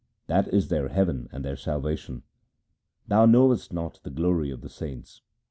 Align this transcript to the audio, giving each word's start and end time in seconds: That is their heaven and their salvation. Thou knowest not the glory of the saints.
That 0.25 0.47
is 0.47 0.69
their 0.69 0.87
heaven 0.87 1.29
and 1.31 1.45
their 1.45 1.55
salvation. 1.55 2.23
Thou 3.07 3.27
knowest 3.27 3.71
not 3.71 3.99
the 4.01 4.09
glory 4.09 4.49
of 4.49 4.61
the 4.61 4.67
saints. 4.69 5.21